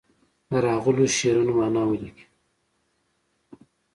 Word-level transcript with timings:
د 0.49 0.51
راغلو 0.65 1.03
شعرونو 1.17 1.51
معنا 1.59 1.83
ولیکي. 1.87 2.25